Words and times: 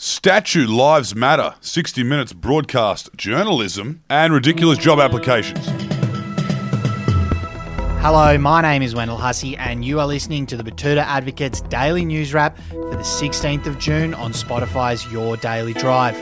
Statue 0.00 0.68
Lives 0.68 1.16
Matter, 1.16 1.56
60 1.60 2.04
Minutes 2.04 2.32
broadcast 2.32 3.10
journalism, 3.16 4.04
and 4.08 4.32
ridiculous 4.32 4.78
job 4.78 5.00
applications. 5.00 5.66
Hello, 8.00 8.38
my 8.38 8.62
name 8.62 8.82
is 8.82 8.94
Wendell 8.94 9.16
Hussey, 9.16 9.56
and 9.56 9.84
you 9.84 9.98
are 9.98 10.06
listening 10.06 10.46
to 10.46 10.56
the 10.56 10.62
Betoota 10.62 11.02
Advocates 11.02 11.62
Daily 11.62 12.04
News 12.04 12.32
Wrap 12.32 12.56
for 12.68 12.90
the 12.90 12.98
16th 12.98 13.66
of 13.66 13.80
June 13.80 14.14
on 14.14 14.32
Spotify's 14.32 15.04
Your 15.10 15.36
Daily 15.36 15.72
Drive. 15.72 16.16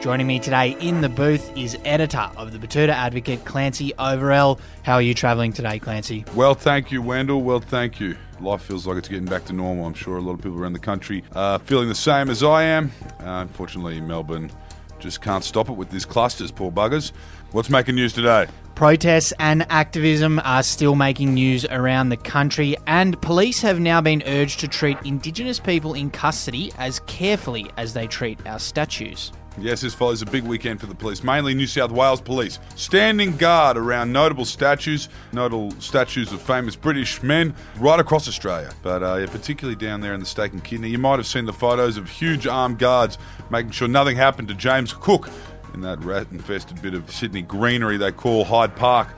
Joining 0.00 0.26
me 0.26 0.40
today 0.40 0.74
in 0.80 1.02
the 1.02 1.10
booth 1.10 1.54
is 1.54 1.76
editor 1.84 2.30
of 2.34 2.52
the 2.52 2.58
Betoota 2.58 2.94
Advocate, 2.94 3.44
Clancy 3.44 3.92
Overell. 3.98 4.58
How 4.84 4.94
are 4.94 5.02
you 5.02 5.12
travelling 5.12 5.52
today, 5.52 5.78
Clancy? 5.78 6.24
Well, 6.34 6.54
thank 6.54 6.90
you, 6.90 7.02
Wendell. 7.02 7.42
Well, 7.42 7.60
thank 7.60 8.00
you. 8.00 8.16
Life 8.40 8.62
feels 8.62 8.86
like 8.86 8.96
it's 8.96 9.08
getting 9.08 9.24
back 9.24 9.44
to 9.46 9.52
normal. 9.52 9.86
I'm 9.86 9.94
sure 9.94 10.16
a 10.16 10.20
lot 10.20 10.32
of 10.32 10.42
people 10.42 10.58
around 10.58 10.74
the 10.74 10.78
country 10.78 11.24
are 11.34 11.58
feeling 11.58 11.88
the 11.88 11.94
same 11.94 12.30
as 12.30 12.42
I 12.42 12.62
am. 12.62 12.92
Uh, 13.20 13.42
unfortunately, 13.42 14.00
Melbourne 14.00 14.50
just 14.98 15.20
can't 15.20 15.44
stop 15.44 15.68
it 15.68 15.72
with 15.72 15.90
these 15.90 16.04
clusters, 16.04 16.50
poor 16.50 16.70
buggers. 16.70 17.12
What's 17.52 17.70
making 17.70 17.94
news 17.94 18.12
today? 18.12 18.46
Protests 18.74 19.32
and 19.40 19.66
activism 19.70 20.40
are 20.44 20.62
still 20.62 20.94
making 20.94 21.34
news 21.34 21.64
around 21.64 22.10
the 22.10 22.16
country, 22.16 22.76
and 22.86 23.20
police 23.20 23.60
have 23.62 23.80
now 23.80 24.00
been 24.00 24.22
urged 24.26 24.60
to 24.60 24.68
treat 24.68 24.98
Indigenous 25.04 25.58
people 25.58 25.94
in 25.94 26.10
custody 26.10 26.72
as 26.78 27.00
carefully 27.00 27.68
as 27.76 27.92
they 27.92 28.06
treat 28.06 28.38
our 28.46 28.60
statues. 28.60 29.32
Yes, 29.60 29.80
this 29.80 29.94
follows 29.94 30.22
a 30.22 30.26
big 30.26 30.44
weekend 30.44 30.80
for 30.80 30.86
the 30.86 30.94
police, 30.94 31.24
mainly 31.24 31.52
New 31.52 31.66
South 31.66 31.90
Wales 31.90 32.20
police, 32.20 32.60
standing 32.76 33.36
guard 33.36 33.76
around 33.76 34.12
notable 34.12 34.44
statues, 34.44 35.08
notable 35.32 35.72
statues 35.80 36.32
of 36.32 36.40
famous 36.40 36.76
British 36.76 37.22
men 37.22 37.54
right 37.78 37.98
across 37.98 38.28
Australia, 38.28 38.72
but 38.82 39.02
uh, 39.02 39.16
yeah, 39.16 39.26
particularly 39.26 39.74
down 39.74 40.00
there 40.00 40.14
in 40.14 40.20
the 40.20 40.26
Steak 40.26 40.52
and 40.52 40.62
Kidney. 40.62 40.90
You 40.90 40.98
might 40.98 41.18
have 41.18 41.26
seen 41.26 41.44
the 41.44 41.52
photos 41.52 41.96
of 41.96 42.08
huge 42.08 42.46
armed 42.46 42.78
guards 42.78 43.18
making 43.50 43.72
sure 43.72 43.88
nothing 43.88 44.16
happened 44.16 44.48
to 44.48 44.54
James 44.54 44.92
Cook 44.92 45.28
in 45.74 45.80
that 45.80 46.02
rat-infested 46.04 46.80
bit 46.80 46.94
of 46.94 47.10
Sydney 47.10 47.42
greenery 47.42 47.96
they 47.96 48.12
call 48.12 48.44
Hyde 48.44 48.76
Park. 48.76 49.08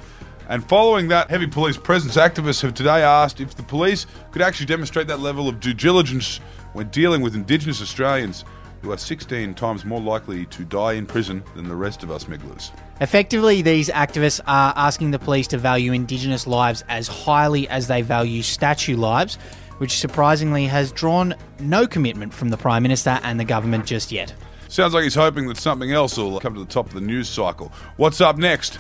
And 0.49 0.67
following 0.69 1.09
that 1.09 1.31
heavy 1.31 1.47
police 1.47 1.77
presence, 1.77 2.17
activists 2.17 2.63
have 2.63 2.75
today 2.75 3.03
asked 3.03 3.41
if 3.41 3.55
the 3.55 3.63
police 3.63 4.07
could 4.33 4.43
actually 4.43 4.67
demonstrate 4.67 5.07
that 5.07 5.21
level 5.21 5.49
of 5.49 5.61
due 5.61 5.75
diligence 5.75 6.39
when 6.73 6.89
dealing 6.89 7.21
with 7.21 7.35
Indigenous 7.35 7.81
Australians 7.81 8.45
who 8.83 8.93
are 8.93 8.97
16 8.97 9.55
times 9.55 9.85
more 9.85 10.01
likely 10.01 10.47
to 10.47 10.65
die 10.65 10.95
in 10.95 11.07
prison 11.07 11.43
than 11.55 11.69
the 11.69 11.75
rest 11.75 12.03
of 12.03 12.11
us 12.11 12.23
smugglers. 12.23 12.73
Effectively, 13.01 13.63
these 13.63 13.89
activists 13.89 14.41
are 14.47 14.73
asking 14.77 15.11
the 15.11 15.19
police 15.19 15.47
to 15.49 15.59
value 15.59 15.93
Indigenous 15.93 16.47
lives 16.47 16.85
as 16.89 17.09
highly 17.09 17.69
as 17.69 17.89
they 17.89 18.03
value 18.03 18.43
statue 18.43 18.97
lives, 18.97 19.37
which 19.79 19.99
surprisingly 19.99 20.67
has 20.67 20.93
drawn 20.93 21.35
no 21.59 21.87
commitment 21.87 22.33
from 22.35 22.51
the 22.51 22.57
Prime 22.57 22.83
Minister 22.83 23.19
and 23.23 23.41
the 23.41 23.45
government 23.45 23.87
just 23.87 24.13
yet. 24.13 24.35
Sounds 24.69 24.95
like 24.95 25.05
he's 25.05 25.15
hoping 25.15 25.49
that 25.49 25.57
something 25.57 25.91
else 25.91 26.17
will 26.17 26.39
come 26.39 26.55
to 26.55 26.61
the 26.61 26.67
top 26.67 26.87
of 26.87 26.93
the 26.95 27.01
news 27.01 27.29
cycle. 27.29 27.73
What's 27.97 28.21
up 28.21 28.37
next? 28.37 28.79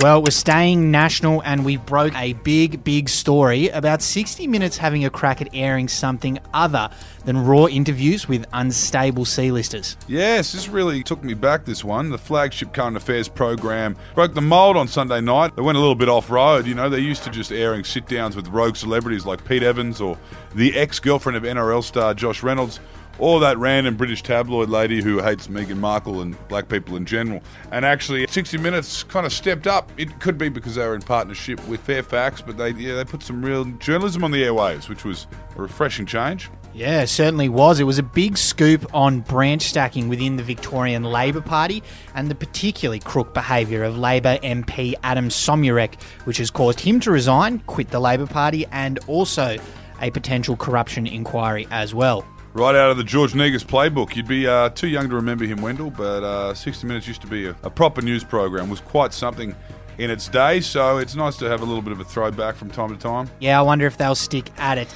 Well, 0.00 0.22
we're 0.22 0.30
staying 0.30 0.90
national 0.90 1.42
and 1.42 1.64
we 1.64 1.78
broke 1.78 2.14
a 2.16 2.34
big, 2.34 2.84
big 2.84 3.08
story 3.08 3.68
about 3.68 4.02
60 4.02 4.46
Minutes 4.46 4.76
having 4.76 5.06
a 5.06 5.10
crack 5.10 5.40
at 5.40 5.48
airing 5.54 5.88
something 5.88 6.38
other 6.52 6.90
than 7.24 7.46
raw 7.46 7.64
interviews 7.64 8.28
with 8.28 8.44
unstable 8.52 9.24
C-listers. 9.24 9.96
Yes, 10.06 10.52
this 10.52 10.68
really 10.68 11.02
took 11.02 11.24
me 11.24 11.32
back, 11.32 11.64
this 11.64 11.82
one. 11.82 12.10
The 12.10 12.18
flagship 12.18 12.74
current 12.74 12.98
affairs 12.98 13.26
program 13.26 13.96
broke 14.14 14.34
the 14.34 14.42
mould 14.42 14.76
on 14.76 14.86
Sunday 14.86 15.22
night. 15.22 15.56
They 15.56 15.62
went 15.62 15.78
a 15.78 15.80
little 15.80 15.94
bit 15.94 16.10
off 16.10 16.28
road, 16.28 16.66
you 16.66 16.74
know, 16.74 16.90
They're 16.90 17.00
used 17.00 17.24
to 17.24 17.30
just 17.30 17.50
airing 17.50 17.82
sit 17.82 18.06
downs 18.06 18.36
with 18.36 18.48
rogue 18.48 18.76
celebrities 18.76 19.24
like 19.24 19.46
Pete 19.46 19.62
Evans 19.62 20.02
or 20.02 20.18
the 20.54 20.76
ex 20.76 21.00
girlfriend 21.00 21.38
of 21.38 21.44
NRL 21.44 21.82
star 21.82 22.12
Josh 22.12 22.42
Reynolds 22.42 22.80
or 23.18 23.40
that 23.40 23.58
random 23.58 23.96
British 23.96 24.22
tabloid 24.22 24.68
lady 24.68 25.02
who 25.02 25.22
hates 25.22 25.48
Meghan 25.48 25.78
Markle 25.78 26.20
and 26.20 26.36
black 26.48 26.68
people 26.68 26.96
in 26.96 27.04
general. 27.04 27.42
And 27.72 27.84
actually, 27.84 28.26
60 28.26 28.58
Minutes 28.58 29.02
kind 29.02 29.26
of 29.26 29.32
stepped 29.32 29.66
up. 29.66 29.90
It 29.96 30.20
could 30.20 30.38
be 30.38 30.48
because 30.48 30.74
they 30.74 30.86
were 30.86 30.94
in 30.94 31.02
partnership 31.02 31.66
with 31.68 31.80
Fairfax, 31.80 32.42
but 32.42 32.56
they 32.56 32.70
yeah, 32.70 32.94
they 32.94 33.04
put 33.04 33.22
some 33.22 33.44
real 33.44 33.64
journalism 33.64 34.24
on 34.24 34.30
the 34.30 34.42
airwaves, 34.42 34.88
which 34.88 35.04
was 35.04 35.26
a 35.56 35.62
refreshing 35.62 36.06
change. 36.06 36.50
Yeah, 36.76 37.02
it 37.02 37.06
certainly 37.06 37.48
was. 37.48 37.80
It 37.80 37.84
was 37.84 37.98
a 37.98 38.02
big 38.02 38.36
scoop 38.36 38.94
on 38.94 39.20
branch 39.20 39.62
stacking 39.62 40.10
within 40.10 40.36
the 40.36 40.42
Victorian 40.42 41.04
Labor 41.04 41.40
Party 41.40 41.82
and 42.14 42.30
the 42.30 42.34
particularly 42.34 43.00
crook 43.00 43.32
behaviour 43.32 43.82
of 43.82 43.96
Labor 43.96 44.36
MP 44.42 44.94
Adam 45.02 45.30
Somyurek, 45.30 45.98
which 46.24 46.36
has 46.36 46.50
caused 46.50 46.78
him 46.78 47.00
to 47.00 47.10
resign, 47.10 47.60
quit 47.60 47.88
the 47.88 48.00
Labor 48.00 48.26
Party, 48.26 48.66
and 48.72 48.98
also 49.06 49.56
a 50.02 50.10
potential 50.10 50.54
corruption 50.54 51.06
inquiry 51.06 51.66
as 51.70 51.94
well 51.94 52.26
right 52.56 52.74
out 52.74 52.90
of 52.90 52.96
the 52.96 53.04
George 53.04 53.34
Negus 53.34 53.62
playbook. 53.62 54.16
You'd 54.16 54.26
be 54.26 54.46
uh, 54.46 54.70
too 54.70 54.88
young 54.88 55.10
to 55.10 55.14
remember 55.14 55.44
him, 55.44 55.60
Wendell, 55.60 55.90
but 55.90 56.24
uh, 56.24 56.54
60 56.54 56.86
Minutes 56.86 57.06
used 57.06 57.20
to 57.20 57.26
be 57.26 57.46
a, 57.46 57.56
a, 57.62 57.70
proper 57.70 58.00
news 58.00 58.24
program. 58.24 58.70
was 58.70 58.80
quite 58.80 59.12
something 59.12 59.54
in 59.98 60.10
its 60.10 60.26
day, 60.28 60.60
so 60.60 60.96
it's 60.96 61.14
nice 61.14 61.36
to 61.36 61.44
have 61.44 61.60
a 61.60 61.64
little 61.64 61.82
bit 61.82 61.92
of 61.92 62.00
a 62.00 62.04
throwback 62.04 62.56
from 62.56 62.70
time 62.70 62.88
to 62.88 62.96
time. 62.96 63.28
Yeah, 63.40 63.58
I 63.58 63.62
wonder 63.62 63.86
if 63.86 63.98
they'll 63.98 64.14
stick 64.14 64.50
at 64.56 64.78
it. 64.78 64.88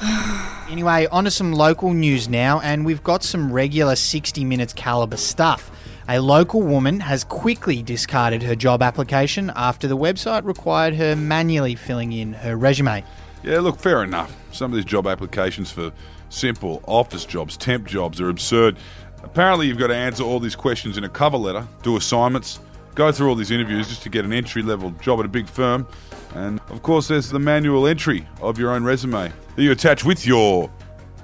anyway, 0.70 1.08
on 1.10 1.24
to 1.24 1.32
some 1.32 1.52
local 1.52 1.92
news 1.92 2.28
now, 2.28 2.60
and 2.60 2.84
we've 2.84 3.02
got 3.02 3.24
some 3.24 3.52
regular 3.52 3.96
60 3.96 4.44
Minutes 4.44 4.72
caliber 4.72 5.16
stuff. 5.16 5.70
A 6.08 6.20
local 6.20 6.62
woman 6.62 7.00
has 7.00 7.24
quickly 7.24 7.82
discarded 7.82 8.42
her 8.44 8.54
job 8.54 8.82
application 8.82 9.52
after 9.56 9.88
the 9.88 9.96
website 9.96 10.44
required 10.44 10.94
her 10.94 11.16
manually 11.16 11.74
filling 11.74 12.12
in 12.12 12.34
her 12.34 12.56
resume. 12.56 13.04
Yeah, 13.42 13.60
look, 13.60 13.78
fair 13.78 14.02
enough. 14.02 14.36
Some 14.52 14.70
of 14.70 14.76
these 14.76 14.84
job 14.84 15.06
applications 15.06 15.70
for 15.70 15.92
simple 16.28 16.82
office 16.86 17.24
jobs, 17.24 17.56
temp 17.56 17.86
jobs 17.86 18.20
are 18.20 18.28
absurd. 18.28 18.76
Apparently, 19.22 19.66
you've 19.66 19.78
got 19.78 19.88
to 19.88 19.96
answer 19.96 20.22
all 20.22 20.40
these 20.40 20.56
questions 20.56 20.96
in 20.98 21.04
a 21.04 21.08
cover 21.08 21.36
letter, 21.36 21.66
do 21.82 21.96
assignments, 21.96 22.60
go 22.94 23.12
through 23.12 23.28
all 23.28 23.34
these 23.34 23.50
interviews 23.50 23.88
just 23.88 24.02
to 24.02 24.08
get 24.08 24.24
an 24.24 24.32
entry 24.32 24.62
level 24.62 24.90
job 24.92 25.20
at 25.20 25.24
a 25.24 25.28
big 25.28 25.48
firm. 25.48 25.86
And 26.34 26.60
of 26.70 26.82
course, 26.82 27.08
there's 27.08 27.30
the 27.30 27.38
manual 27.38 27.86
entry 27.86 28.26
of 28.40 28.58
your 28.58 28.70
own 28.70 28.84
resume 28.84 29.32
that 29.56 29.62
you 29.62 29.72
attach 29.72 30.04
with 30.04 30.26
your 30.26 30.70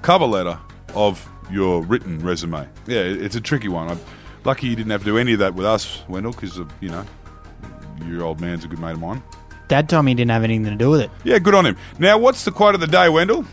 cover 0.01 0.25
letter 0.25 0.59
of 0.95 1.27
your 1.51 1.81
written 1.83 2.19
resume. 2.19 2.67
Yeah, 2.87 3.01
it's 3.01 3.35
a 3.35 3.41
tricky 3.41 3.67
one. 3.67 3.89
I'm 3.89 3.99
lucky 4.43 4.67
you 4.67 4.75
didn't 4.75 4.91
have 4.91 5.01
to 5.01 5.05
do 5.05 5.17
any 5.17 5.33
of 5.33 5.39
that 5.39 5.53
with 5.53 5.65
us, 5.65 6.03
Wendell, 6.07 6.33
because, 6.33 6.57
you 6.81 6.89
know, 6.89 7.05
your 8.05 8.23
old 8.23 8.41
man's 8.41 8.65
a 8.65 8.67
good 8.67 8.79
mate 8.79 8.91
of 8.91 8.99
mine. 8.99 9.23
Dad 9.67 9.89
told 9.89 10.05
me 10.05 10.11
he 10.11 10.15
didn't 10.15 10.31
have 10.31 10.43
anything 10.43 10.65
to 10.65 10.75
do 10.75 10.89
with 10.89 11.01
it. 11.01 11.11
Yeah, 11.23 11.39
good 11.39 11.55
on 11.55 11.65
him. 11.65 11.77
Now, 11.99 12.17
what's 12.17 12.45
the 12.45 12.51
quote 12.51 12.75
of 12.75 12.81
the 12.81 12.87
day, 12.87 13.09
Wendell? 13.09 13.45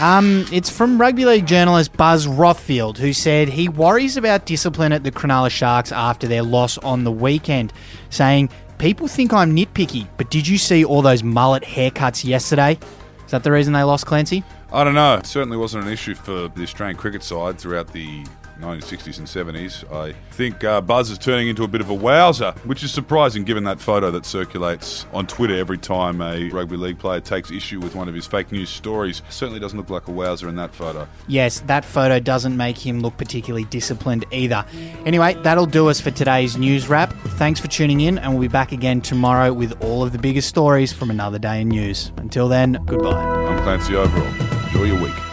Um, 0.00 0.46
it's 0.50 0.70
from 0.70 0.98
rugby 0.98 1.26
league 1.26 1.46
journalist 1.46 1.94
Buzz 1.94 2.26
Rothfield, 2.26 2.96
who 2.96 3.12
said 3.12 3.48
he 3.48 3.68
worries 3.68 4.16
about 4.16 4.46
discipline 4.46 4.92
at 4.92 5.04
the 5.04 5.12
Cronulla 5.12 5.50
Sharks 5.50 5.92
after 5.92 6.26
their 6.26 6.42
loss 6.42 6.78
on 6.78 7.04
the 7.04 7.12
weekend, 7.12 7.72
saying, 8.08 8.48
People 8.78 9.08
think 9.08 9.34
I'm 9.34 9.54
nitpicky, 9.54 10.08
but 10.16 10.30
did 10.30 10.48
you 10.48 10.56
see 10.56 10.86
all 10.86 11.02
those 11.02 11.22
mullet 11.22 11.62
haircuts 11.64 12.24
yesterday? 12.24 12.78
Is 13.26 13.30
that 13.30 13.44
the 13.44 13.52
reason 13.52 13.74
they 13.74 13.82
lost 13.82 14.06
Clancy? 14.06 14.42
I 14.72 14.84
don't 14.84 14.94
know. 14.94 15.14
It 15.16 15.26
certainly 15.26 15.56
wasn't 15.56 15.84
an 15.84 15.92
issue 15.92 16.14
for 16.14 16.48
the 16.48 16.62
Australian 16.62 16.96
cricket 16.96 17.22
side 17.22 17.58
throughout 17.58 17.92
the 17.92 18.24
1960s 18.60 19.18
and 19.18 19.26
70s. 19.26 19.90
I 19.92 20.12
think 20.32 20.62
uh, 20.62 20.80
Buzz 20.80 21.10
is 21.10 21.18
turning 21.18 21.48
into 21.48 21.64
a 21.64 21.68
bit 21.68 21.80
of 21.80 21.90
a 21.90 21.96
wowser, 21.96 22.54
which 22.66 22.82
is 22.82 22.92
surprising 22.92 23.44
given 23.44 23.64
that 23.64 23.80
photo 23.80 24.10
that 24.10 24.26
circulates 24.26 25.06
on 25.12 25.26
Twitter 25.26 25.56
every 25.56 25.78
time 25.78 26.20
a 26.20 26.48
rugby 26.50 26.76
league 26.76 26.98
player 26.98 27.20
takes 27.20 27.50
issue 27.50 27.80
with 27.80 27.94
one 27.94 28.08
of 28.08 28.14
his 28.14 28.26
fake 28.26 28.52
news 28.52 28.68
stories. 28.68 29.22
Certainly 29.30 29.60
doesn't 29.60 29.78
look 29.78 29.90
like 29.90 30.08
a 30.08 30.12
wowser 30.12 30.48
in 30.48 30.56
that 30.56 30.74
photo. 30.74 31.08
Yes, 31.26 31.60
that 31.60 31.84
photo 31.84 32.20
doesn't 32.20 32.56
make 32.56 32.78
him 32.78 33.00
look 33.00 33.16
particularly 33.16 33.64
disciplined 33.64 34.24
either. 34.30 34.64
Anyway, 35.06 35.34
that'll 35.42 35.66
do 35.66 35.88
us 35.88 36.00
for 36.00 36.10
today's 36.10 36.56
news 36.56 36.88
wrap. 36.88 37.12
Thanks 37.12 37.58
for 37.58 37.68
tuning 37.68 38.02
in, 38.02 38.18
and 38.18 38.32
we'll 38.32 38.42
be 38.42 38.48
back 38.48 38.72
again 38.72 39.00
tomorrow 39.00 39.52
with 39.52 39.82
all 39.82 40.02
of 40.02 40.12
the 40.12 40.18
biggest 40.18 40.48
stories 40.48 40.92
from 40.92 41.10
another 41.10 41.38
day 41.38 41.62
in 41.62 41.68
news. 41.68 42.12
Until 42.18 42.48
then, 42.48 42.72
goodbye. 42.84 43.10
I'm 43.10 43.58
Clancy 43.62 43.94
Overell. 43.94 44.59
Enjoy 44.80 44.94
your 44.94 45.04
week. 45.04 45.29